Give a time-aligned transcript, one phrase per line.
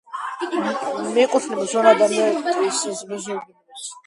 [1.09, 3.87] მიეკუთვნება ზონა-და-მატის მეზორეგიონს.